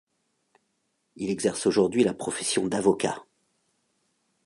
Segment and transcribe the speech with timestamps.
[1.15, 3.23] Il exerce aujourd'hui la profession d'avocat.